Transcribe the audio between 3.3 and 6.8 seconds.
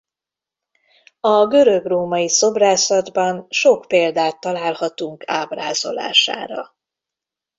sok példát találhatunk ábrázolására.